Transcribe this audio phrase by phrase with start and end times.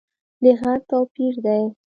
[0.43, 1.63] د غږ توپیر دی